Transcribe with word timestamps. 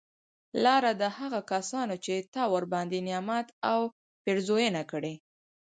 لاره 0.63 0.91
د 1.01 1.03
هغه 1.17 1.39
کسانو 1.51 1.95
چې 2.05 2.15
تا 2.33 2.43
ورباندي 2.53 2.99
نعمت 3.09 3.47
او 3.71 3.79
پیرزونه 4.23 4.81
کړي 4.91 5.15